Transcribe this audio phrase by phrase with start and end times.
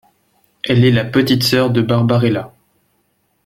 [0.63, 2.51] Elle est la petite sœur de Barbarella.